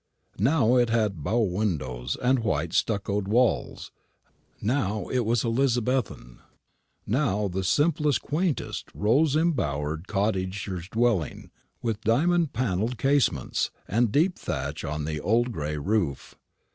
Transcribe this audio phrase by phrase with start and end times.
[0.39, 3.91] Now it had bow windows and white stuccoed walls
[4.59, 6.39] now it was Elizabethan
[7.05, 11.51] now the simplest, quaintest, rose embowered cottager's dwelling,
[11.83, 16.33] with diamond paned casements, and deep thatch on the old gray roof.